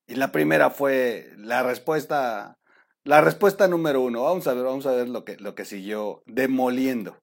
y 0.08 0.16
la 0.16 0.32
primera 0.32 0.70
fue 0.70 1.32
la 1.38 1.64
respuesta, 1.64 2.60
la 3.06 3.22
respuesta 3.22 3.68
número 3.68 4.02
uno. 4.02 4.24
Vamos 4.24 4.46
a 4.48 4.54
ver, 4.54 4.66
vamos 4.66 4.86
a 4.86 4.92
ver 4.92 5.10
lo 5.10 5.24
que, 5.24 5.38
lo 5.38 5.56
que 5.56 5.66
siguió 5.66 6.22
demoliendo. 6.26 7.23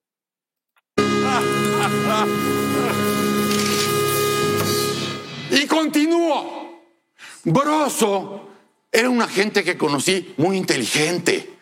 Y 5.51 5.67
continúo. 5.67 6.81
Broso 7.43 8.49
era 8.91 9.09
una 9.09 9.27
gente 9.27 9.63
que 9.63 9.77
conocí 9.77 10.33
muy 10.37 10.57
inteligente, 10.57 11.57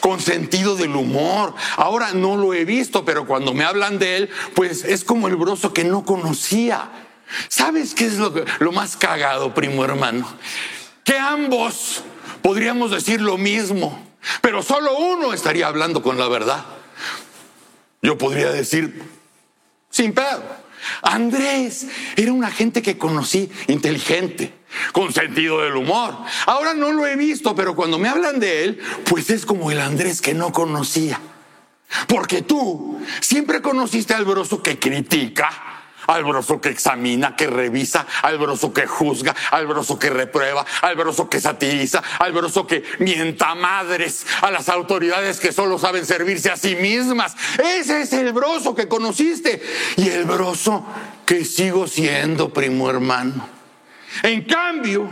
con 0.00 0.20
sentido 0.20 0.76
del 0.76 0.94
humor. 0.96 1.54
Ahora 1.76 2.12
no 2.12 2.36
lo 2.36 2.54
he 2.54 2.64
visto, 2.64 3.04
pero 3.04 3.26
cuando 3.26 3.54
me 3.54 3.64
hablan 3.64 3.98
de 3.98 4.16
él, 4.16 4.30
pues 4.54 4.84
es 4.84 5.04
como 5.04 5.28
el 5.28 5.36
broso 5.36 5.72
que 5.72 5.84
no 5.84 6.04
conocía. 6.04 6.90
¿Sabes 7.48 7.94
qué 7.94 8.06
es 8.06 8.14
lo, 8.14 8.32
lo 8.58 8.72
más 8.72 8.96
cagado, 8.96 9.54
primo 9.54 9.84
hermano? 9.84 10.26
Que 11.04 11.18
ambos 11.18 12.02
podríamos 12.42 12.90
decir 12.90 13.20
lo 13.20 13.36
mismo, 13.38 14.02
pero 14.40 14.62
solo 14.62 14.96
uno 14.96 15.32
estaría 15.32 15.66
hablando 15.66 16.02
con 16.02 16.18
la 16.18 16.28
verdad. 16.28 16.64
Yo 18.02 18.16
podría 18.16 18.50
decir, 18.50 19.02
sin 19.90 20.12
pedo, 20.12 20.42
Andrés 21.02 21.86
era 22.16 22.32
una 22.32 22.50
gente 22.50 22.82
que 22.82 22.98
conocí 22.98 23.50
inteligente, 23.66 24.54
con 24.92 25.12
sentido 25.12 25.60
del 25.62 25.76
humor. 25.76 26.16
Ahora 26.46 26.74
no 26.74 26.92
lo 26.92 27.06
he 27.06 27.16
visto, 27.16 27.54
pero 27.54 27.74
cuando 27.74 27.98
me 27.98 28.08
hablan 28.08 28.38
de 28.40 28.64
él, 28.64 28.80
pues 29.04 29.30
es 29.30 29.44
como 29.44 29.70
el 29.70 29.80
Andrés 29.80 30.20
que 30.20 30.34
no 30.34 30.52
conocía. 30.52 31.20
Porque 32.06 32.42
tú 32.42 33.00
siempre 33.20 33.62
conociste 33.62 34.14
al 34.14 34.24
broso 34.24 34.62
que 34.62 34.78
critica, 34.78 35.50
al 36.08 36.24
broso 36.24 36.60
que 36.60 36.70
examina, 36.70 37.36
que 37.36 37.46
revisa, 37.46 38.06
al 38.22 38.38
broso 38.38 38.72
que 38.72 38.86
juzga, 38.86 39.34
al 39.50 39.66
broso 39.66 39.98
que 39.98 40.10
reprueba, 40.10 40.64
al 40.80 40.96
broso 40.96 41.28
que 41.28 41.40
satiriza, 41.40 42.02
al 42.18 42.32
broso 42.32 42.66
que 42.66 42.82
mienta 42.98 43.54
madres, 43.54 44.26
a 44.40 44.50
las 44.50 44.68
autoridades 44.68 45.38
que 45.38 45.52
solo 45.52 45.78
saben 45.78 46.06
servirse 46.06 46.50
a 46.50 46.56
sí 46.56 46.76
mismas. 46.76 47.36
Ese 47.62 48.02
es 48.02 48.12
el 48.14 48.32
broso 48.32 48.74
que 48.74 48.88
conociste 48.88 49.62
y 49.96 50.08
el 50.08 50.24
broso 50.24 50.84
que 51.26 51.44
sigo 51.44 51.86
siendo, 51.86 52.52
primo 52.52 52.88
hermano. 52.88 53.46
En 54.22 54.44
cambio, 54.44 55.10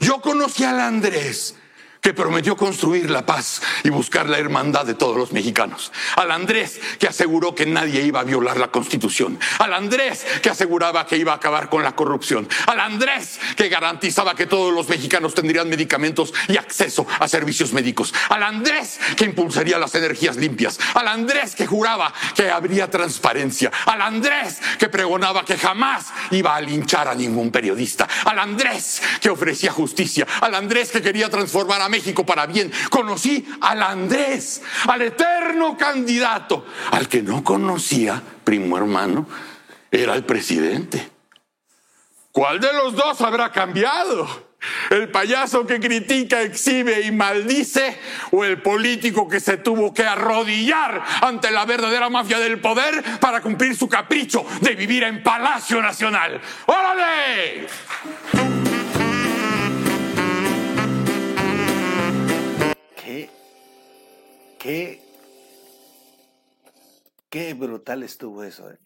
yo 0.00 0.20
conocí 0.22 0.64
al 0.64 0.80
Andrés 0.80 1.54
que 2.00 2.14
prometió 2.14 2.56
construir 2.56 3.10
la 3.10 3.26
paz 3.26 3.60
y 3.84 3.90
buscar 3.90 4.28
la 4.28 4.38
hermandad 4.38 4.84
de 4.84 4.94
todos 4.94 5.16
los 5.16 5.32
mexicanos. 5.32 5.92
Al 6.16 6.30
Andrés 6.30 6.80
que 6.98 7.06
aseguró 7.06 7.54
que 7.54 7.66
nadie 7.66 8.02
iba 8.02 8.20
a 8.20 8.24
violar 8.24 8.56
la 8.56 8.68
constitución. 8.68 9.38
Al 9.58 9.74
Andrés 9.74 10.24
que 10.42 10.50
aseguraba 10.50 11.06
que 11.06 11.16
iba 11.16 11.32
a 11.32 11.36
acabar 11.36 11.68
con 11.68 11.82
la 11.82 11.94
corrupción. 11.94 12.48
Al 12.66 12.80
Andrés 12.80 13.40
que 13.56 13.68
garantizaba 13.68 14.34
que 14.34 14.46
todos 14.46 14.72
los 14.72 14.88
mexicanos 14.88 15.34
tendrían 15.34 15.68
medicamentos 15.68 16.32
y 16.48 16.56
acceso 16.56 17.06
a 17.18 17.28
servicios 17.28 17.72
médicos. 17.72 18.14
Al 18.28 18.42
Andrés 18.42 18.98
que 19.16 19.24
impulsaría 19.24 19.78
las 19.78 19.94
energías 19.94 20.36
limpias. 20.36 20.78
Al 20.94 21.08
Andrés 21.08 21.54
que 21.54 21.66
juraba 21.66 22.12
que 22.34 22.50
habría 22.50 22.90
transparencia. 22.90 23.70
Al 23.86 24.02
Andrés 24.02 24.60
que 24.78 24.88
pregonaba 24.88 25.44
que 25.44 25.56
jamás 25.56 26.06
iba 26.30 26.54
a 26.54 26.60
linchar 26.60 27.08
a 27.08 27.14
ningún 27.14 27.50
periodista. 27.50 28.08
Al 28.24 28.38
Andrés 28.38 29.02
que 29.20 29.30
ofrecía 29.30 29.72
justicia. 29.72 30.26
Al 30.40 30.54
Andrés 30.54 30.90
que 30.90 31.02
quería 31.02 31.28
transformar 31.28 31.82
a 31.82 31.87
México 31.88 32.24
para 32.24 32.46
bien. 32.46 32.72
Conocí 32.90 33.46
al 33.60 33.82
Andrés, 33.82 34.62
al 34.86 35.02
eterno 35.02 35.76
candidato. 35.76 36.66
Al 36.90 37.08
que 37.08 37.22
no 37.22 37.42
conocía, 37.44 38.22
primo 38.44 38.76
hermano, 38.76 39.26
era 39.90 40.14
el 40.14 40.24
presidente. 40.24 41.10
¿Cuál 42.32 42.60
de 42.60 42.72
los 42.72 42.94
dos 42.94 43.20
habrá 43.20 43.50
cambiado? 43.50 44.48
¿El 44.90 45.10
payaso 45.10 45.66
que 45.66 45.78
critica, 45.78 46.42
exhibe 46.42 47.02
y 47.02 47.12
maldice? 47.12 47.98
¿O 48.32 48.44
el 48.44 48.60
político 48.60 49.28
que 49.28 49.40
se 49.40 49.58
tuvo 49.58 49.94
que 49.94 50.04
arrodillar 50.04 51.02
ante 51.20 51.50
la 51.50 51.64
verdadera 51.64 52.08
mafia 52.08 52.38
del 52.38 52.60
poder 52.60 53.02
para 53.20 53.40
cumplir 53.40 53.76
su 53.76 53.88
capricho 53.88 54.44
de 54.60 54.74
vivir 54.74 55.04
en 55.04 55.22
Palacio 55.22 55.80
Nacional? 55.80 56.40
¡Órale! 56.66 58.57
Qué, 63.08 65.00
qué 67.30 67.54
brutal 67.54 68.02
estuvo 68.02 68.44
eso, 68.44 68.70
¿eh? 68.70 68.78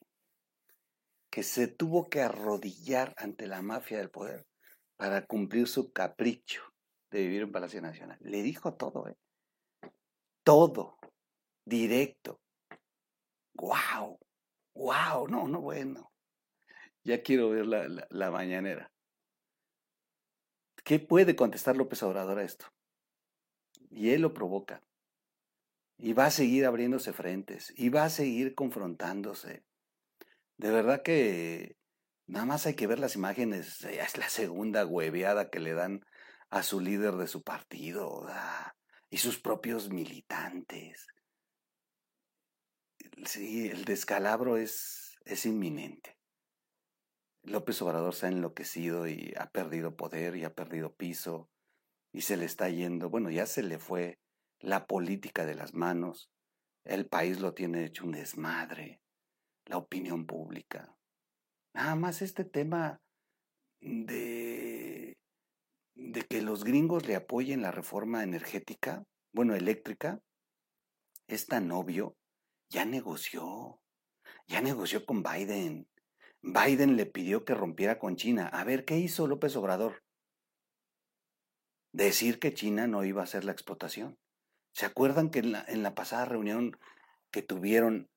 que 1.28 1.42
se 1.42 1.66
tuvo 1.66 2.08
que 2.08 2.20
arrodillar 2.20 3.14
ante 3.16 3.48
la 3.48 3.62
mafia 3.62 3.98
del 3.98 4.10
poder 4.10 4.46
para 4.96 5.26
cumplir 5.26 5.66
su 5.66 5.92
capricho 5.92 6.62
de 7.10 7.22
vivir 7.22 7.42
en 7.42 7.50
Palacio 7.50 7.82
Nacional. 7.82 8.16
Le 8.20 8.42
dijo 8.42 8.74
todo, 8.74 9.08
¿eh? 9.08 9.16
todo, 10.44 10.98
directo. 11.64 12.40
¡Wow! 13.54 14.20
¡Wow! 14.74 15.26
No, 15.26 15.48
no, 15.48 15.60
bueno. 15.60 16.12
Ya 17.02 17.24
quiero 17.24 17.50
ver 17.50 17.66
la, 17.66 18.06
la 18.08 18.30
mañanera. 18.30 18.88
¿Qué 20.84 21.00
puede 21.00 21.34
contestar 21.34 21.76
López 21.76 22.00
Obrador 22.04 22.38
a 22.38 22.44
esto? 22.44 22.66
Y 23.92 24.10
él 24.10 24.22
lo 24.22 24.32
provoca. 24.32 24.82
Y 25.98 26.14
va 26.14 26.26
a 26.26 26.30
seguir 26.30 26.66
abriéndose 26.66 27.12
frentes, 27.12 27.72
y 27.76 27.90
va 27.90 28.04
a 28.04 28.10
seguir 28.10 28.54
confrontándose. 28.54 29.62
De 30.56 30.70
verdad 30.70 31.02
que 31.02 31.76
nada 32.26 32.46
más 32.46 32.66
hay 32.66 32.74
que 32.74 32.86
ver 32.86 32.98
las 32.98 33.14
imágenes, 33.14 33.84
es 33.84 34.16
la 34.16 34.28
segunda 34.28 34.86
hueveada 34.86 35.50
que 35.50 35.60
le 35.60 35.74
dan 35.74 36.04
a 36.50 36.62
su 36.62 36.80
líder 36.80 37.14
de 37.14 37.28
su 37.28 37.42
partido 37.42 38.26
y 39.10 39.18
sus 39.18 39.38
propios 39.38 39.90
militantes. 39.90 41.06
Sí, 43.24 43.68
el 43.68 43.84
descalabro 43.84 44.56
es, 44.56 45.18
es 45.24 45.46
inminente. 45.46 46.16
López 47.42 47.80
Obrador 47.82 48.14
se 48.14 48.26
ha 48.26 48.28
enloquecido 48.30 49.06
y 49.06 49.34
ha 49.38 49.50
perdido 49.50 49.96
poder 49.96 50.36
y 50.36 50.44
ha 50.44 50.54
perdido 50.54 50.94
piso 50.94 51.50
y 52.12 52.22
se 52.22 52.36
le 52.36 52.44
está 52.44 52.68
yendo, 52.68 53.08
bueno, 53.08 53.30
ya 53.30 53.46
se 53.46 53.62
le 53.62 53.78
fue 53.78 54.18
la 54.60 54.86
política 54.86 55.46
de 55.46 55.54
las 55.54 55.74
manos, 55.74 56.30
el 56.84 57.06
país 57.06 57.40
lo 57.40 57.54
tiene 57.54 57.84
hecho 57.84 58.04
un 58.04 58.12
desmadre, 58.12 59.00
la 59.66 59.78
opinión 59.78 60.26
pública. 60.26 60.94
Nada 61.74 61.94
más 61.94 62.22
este 62.22 62.44
tema 62.44 63.00
de, 63.80 65.16
de 65.94 66.22
que 66.22 66.42
los 66.42 66.64
gringos 66.64 67.06
le 67.06 67.16
apoyen 67.16 67.62
la 67.62 67.70
reforma 67.70 68.22
energética, 68.22 69.04
bueno, 69.32 69.54
eléctrica, 69.54 70.20
es 71.28 71.46
tan 71.46 71.70
obvio, 71.70 72.16
ya 72.68 72.84
negoció, 72.84 73.80
ya 74.46 74.60
negoció 74.60 75.06
con 75.06 75.22
Biden. 75.22 75.88
Biden 76.42 76.96
le 76.96 77.06
pidió 77.06 77.44
que 77.44 77.54
rompiera 77.54 77.98
con 77.98 78.16
China. 78.16 78.48
A 78.48 78.64
ver, 78.64 78.84
¿qué 78.84 78.98
hizo 78.98 79.26
López 79.26 79.56
Obrador? 79.56 80.02
Decir 81.92 82.38
que 82.38 82.54
China 82.54 82.86
no 82.86 83.04
iba 83.04 83.20
a 83.20 83.24
hacer 83.24 83.44
la 83.44 83.52
explotación. 83.52 84.18
¿Se 84.72 84.86
acuerdan 84.86 85.30
que 85.30 85.40
en 85.40 85.52
la, 85.52 85.64
en 85.68 85.82
la 85.82 85.94
pasada 85.94 86.24
reunión 86.24 86.76
que 87.30 87.42
tuvieron, 87.42 88.08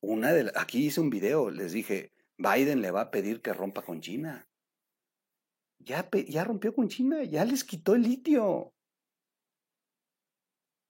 una 0.00 0.32
de 0.32 0.50
aquí 0.56 0.86
hice 0.86 1.00
un 1.00 1.10
video, 1.10 1.50
les 1.50 1.72
dije, 1.72 2.12
Biden 2.38 2.82
le 2.82 2.90
va 2.90 3.02
a 3.02 3.10
pedir 3.10 3.40
que 3.40 3.52
rompa 3.52 3.82
con 3.82 4.00
China. 4.00 4.48
Ya, 5.78 6.08
ya 6.28 6.44
rompió 6.44 6.74
con 6.74 6.88
China, 6.88 7.22
ya 7.24 7.44
les 7.44 7.64
quitó 7.64 7.94
el 7.94 8.02
litio. 8.02 8.72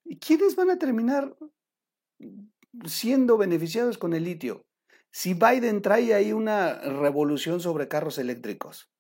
¿Y 0.05 0.19
quiénes 0.19 0.57
van 0.57 0.71
a 0.71 0.79
terminar 0.79 1.37
siendo 2.87 3.37
beneficiados 3.37 3.99
con 3.99 4.15
el 4.15 4.25
litio? 4.25 4.65
Si 5.11 5.35
Biden 5.35 5.83
trae 5.83 6.15
ahí 6.15 6.33
una 6.33 6.79
revolución 6.81 7.61
sobre 7.61 7.89
carros 7.89 8.19
eléctricos, 8.19 8.91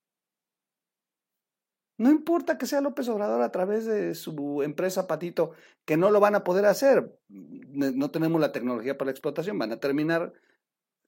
no 1.98 2.10
importa 2.10 2.58
que 2.58 2.66
sea 2.66 2.80
López 2.80 3.08
Obrador 3.08 3.42
a 3.42 3.52
través 3.52 3.84
de 3.84 4.14
su 4.14 4.62
empresa 4.62 5.06
Patito, 5.06 5.52
que 5.84 5.96
no 5.96 6.10
lo 6.10 6.20
van 6.20 6.34
a 6.34 6.44
poder 6.44 6.66
hacer. 6.66 7.16
No 7.28 8.10
tenemos 8.10 8.40
la 8.40 8.52
tecnología 8.52 8.96
para 8.96 9.06
la 9.06 9.12
explotación. 9.12 9.58
Van 9.58 9.72
a 9.72 9.80
terminar 9.80 10.32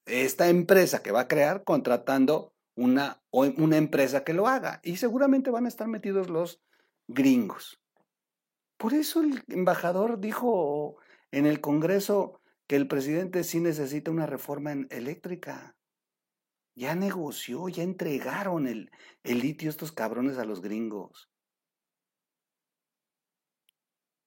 esta 0.06 0.48
empresa 0.48 1.02
que 1.02 1.12
va 1.12 1.20
a 1.20 1.28
crear 1.28 1.64
contratando 1.64 2.52
una, 2.76 3.22
una 3.30 3.76
empresa 3.76 4.24
que 4.24 4.34
lo 4.34 4.46
haga. 4.46 4.80
Y 4.82 4.96
seguramente 4.96 5.50
van 5.50 5.64
a 5.64 5.68
estar 5.68 5.88
metidos 5.88 6.28
los 6.28 6.60
gringos. 7.08 7.80
Por 8.76 8.92
eso 8.92 9.22
el 9.22 9.42
embajador 9.48 10.20
dijo 10.20 10.96
en 11.30 11.46
el 11.46 11.60
Congreso 11.60 12.40
que 12.66 12.76
el 12.76 12.88
presidente 12.88 13.44
sí 13.44 13.60
necesita 13.60 14.10
una 14.10 14.26
reforma 14.26 14.72
eléctrica. 14.90 15.76
Ya 16.76 16.94
negoció, 16.94 17.68
ya 17.68 17.82
entregaron 17.82 18.66
el, 18.66 18.90
el 19.22 19.38
litio 19.38 19.70
estos 19.70 19.92
cabrones 19.92 20.38
a 20.38 20.44
los 20.44 20.60
gringos. 20.60 21.28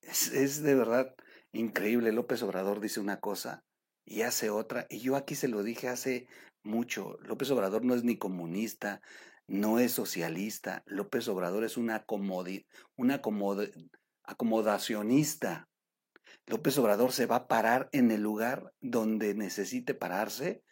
Es, 0.07 0.63
de 0.63 0.75
verdad 0.75 1.13
increíble. 1.51 2.13
López 2.13 2.41
Obrador 2.43 2.79
dice 2.79 3.01
una 3.01 3.19
cosa 3.19 3.65
y 4.05 4.21
hace 4.21 4.49
otra. 4.49 4.87
Y 4.89 4.99
yo 4.99 5.17
aquí 5.17 5.35
se 5.35 5.49
lo 5.49 5.63
dije 5.63 5.89
hace 5.89 6.27
mucho. 6.63 7.17
López 7.23 7.51
Obrador 7.51 7.83
no 7.83 7.93
es 7.93 8.05
ni 8.05 8.17
comunista, 8.17 9.01
no 9.47 9.79
es 9.79 9.91
socialista. 9.91 10.83
López 10.85 11.27
Obrador 11.27 11.65
es 11.65 11.75
una, 11.75 12.05
una 12.95 13.21
acomodacionista. 14.23 15.67
López 16.45 16.77
Obrador 16.77 17.11
se 17.11 17.25
va 17.25 17.35
a 17.35 17.47
parar 17.49 17.89
en 17.91 18.11
el 18.11 18.21
lugar 18.21 18.73
donde 18.79 19.33
necesite 19.33 19.93
pararse 19.93 20.63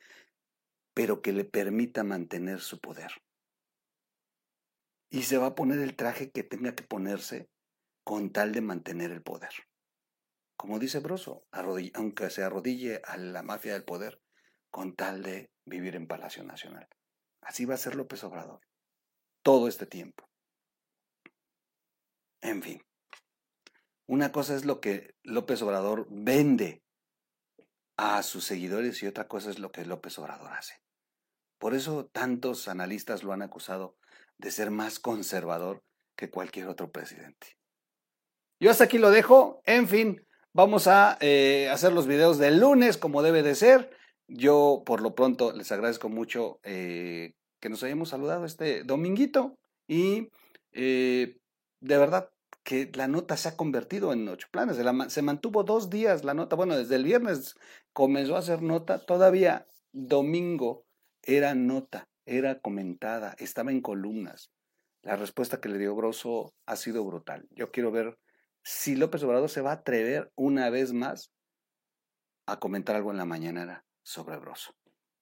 pero 0.95 1.21
que 1.21 1.33
le 1.33 1.43
permita 1.43 2.03
mantener 2.03 2.61
su 2.61 2.79
poder. 2.79 3.11
Y 5.11 5.23
se 5.23 5.37
va 5.37 5.47
a 5.47 5.55
poner 5.55 5.79
el 5.79 5.95
traje 5.95 6.31
que 6.31 6.43
tenga 6.43 6.73
que 6.73 6.83
ponerse 6.83 7.49
con 8.03 8.31
tal 8.31 8.53
de 8.53 8.61
mantener 8.61 9.11
el 9.11 9.21
poder. 9.21 9.51
Como 10.57 10.79
dice 10.79 10.99
Broso, 10.99 11.45
aunque 11.51 12.29
se 12.29 12.43
arrodille 12.43 13.01
a 13.03 13.17
la 13.17 13.43
mafia 13.43 13.73
del 13.73 13.83
poder, 13.83 14.21
con 14.71 14.95
tal 14.95 15.21
de 15.21 15.51
vivir 15.65 15.95
en 15.95 16.07
Palacio 16.07 16.43
Nacional. 16.43 16.87
Así 17.41 17.65
va 17.65 17.75
a 17.75 17.77
ser 17.77 17.95
López 17.95 18.23
Obrador. 18.23 18.61
Todo 19.43 19.67
este 19.67 19.85
tiempo. 19.85 20.29
En 22.41 22.63
fin. 22.63 22.81
Una 24.07 24.31
cosa 24.31 24.55
es 24.55 24.65
lo 24.65 24.79
que 24.79 25.15
López 25.23 25.61
Obrador 25.61 26.07
vende 26.09 26.83
a 27.97 28.23
sus 28.23 28.45
seguidores 28.45 29.01
y 29.03 29.07
otra 29.07 29.27
cosa 29.27 29.49
es 29.49 29.59
lo 29.59 29.71
que 29.71 29.85
López 29.85 30.17
Obrador 30.19 30.53
hace. 30.53 30.84
Por 31.57 31.73
eso 31.73 32.05
tantos 32.11 32.67
analistas 32.67 33.23
lo 33.23 33.33
han 33.33 33.41
acusado 33.41 33.95
de 34.37 34.51
ser 34.51 34.71
más 34.71 34.99
conservador 34.99 35.83
que 36.15 36.29
cualquier 36.29 36.67
otro 36.67 36.91
presidente. 36.91 37.57
Yo 38.59 38.71
hasta 38.71 38.85
aquí 38.85 38.97
lo 38.97 39.11
dejo. 39.11 39.61
En 39.65 39.87
fin, 39.87 40.25
vamos 40.53 40.87
a 40.87 41.17
eh, 41.19 41.69
hacer 41.71 41.93
los 41.93 42.07
videos 42.07 42.37
del 42.37 42.59
lunes 42.59 42.97
como 42.97 43.21
debe 43.21 43.43
de 43.43 43.55
ser. 43.55 43.89
Yo 44.27 44.83
por 44.85 45.01
lo 45.01 45.13
pronto 45.13 45.51
les 45.51 45.71
agradezco 45.71 46.09
mucho 46.09 46.59
eh, 46.63 47.33
que 47.59 47.69
nos 47.69 47.83
hayamos 47.83 48.09
saludado 48.09 48.45
este 48.45 48.83
dominguito 48.83 49.57
y 49.87 50.29
eh, 50.71 51.37
de 51.79 51.97
verdad 51.97 52.31
que 52.63 52.89
la 52.95 53.07
nota 53.07 53.37
se 53.37 53.49
ha 53.49 53.57
convertido 53.57 54.11
en 54.11 54.27
ocho 54.27 54.47
planes. 54.49 54.77
Se 55.11 55.21
mantuvo 55.21 55.63
dos 55.63 55.89
días 55.89 56.23
la 56.23 56.33
nota. 56.33 56.55
Bueno, 56.55 56.75
desde 56.75 56.95
el 56.95 57.03
viernes 57.03 57.55
comenzó 57.93 58.35
a 58.35 58.39
hacer 58.39 58.61
nota. 58.63 59.05
Todavía 59.05 59.67
domingo 59.91 60.84
era 61.25 61.55
nota, 61.55 62.07
era 62.25 62.59
comentada, 62.59 63.35
estaba 63.39 63.71
en 63.71 63.81
columnas. 63.81 64.51
La 65.01 65.15
respuesta 65.15 65.59
que 65.59 65.69
le 65.69 65.77
dio 65.77 65.95
Grosso 65.95 66.53
ha 66.65 66.75
sido 66.75 67.03
brutal. 67.03 67.47
Yo 67.51 67.71
quiero 67.71 67.91
ver 67.91 68.17
si 68.63 68.95
López 68.95 69.21
Obrador 69.23 69.49
se 69.49 69.61
va 69.61 69.71
a 69.71 69.75
atrever 69.75 70.31
una 70.35 70.69
vez 70.69 70.93
más 70.93 71.31
a 72.47 72.59
comentar 72.59 72.95
algo 72.95 73.11
en 73.11 73.17
la 73.17 73.25
mañanera 73.25 73.85
sobre 74.03 74.39
Grosso. 74.39 74.75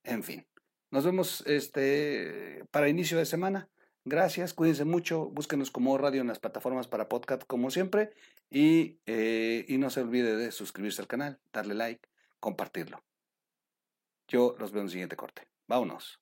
En 0.03 0.23
fin, 0.23 0.45
nos 0.91 1.05
vemos 1.05 1.43
este, 1.47 2.65
para 2.71 2.89
inicio 2.89 3.17
de 3.17 3.25
semana. 3.25 3.69
Gracias, 4.05 4.53
cuídense 4.53 4.83
mucho, 4.83 5.29
búsquenos 5.29 5.71
como 5.71 5.97
radio 5.97 6.21
en 6.21 6.27
las 6.27 6.39
plataformas 6.39 6.89
para 6.89 7.07
podcast 7.07 7.43
como 7.47 7.71
siempre 7.71 8.11
y, 8.49 8.99
eh, 9.05 9.63
y 9.69 9.77
no 9.77 9.89
se 9.89 10.01
olvide 10.01 10.35
de 10.35 10.51
suscribirse 10.51 11.01
al 11.01 11.07
canal, 11.07 11.39
darle 11.53 11.73
like, 11.73 12.09
compartirlo. 12.41 13.01
Yo 14.27 14.55
los 14.59 14.73
veo 14.73 14.81
en 14.81 14.87
el 14.87 14.91
siguiente 14.91 15.15
corte. 15.15 15.52
Vámonos. 15.67 16.17